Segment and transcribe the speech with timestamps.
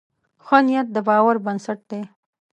[0.45, 2.01] ښه نیت د باور بنسټ دی.